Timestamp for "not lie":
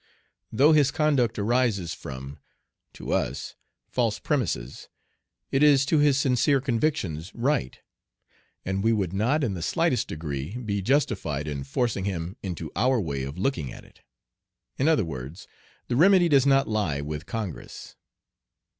16.47-17.01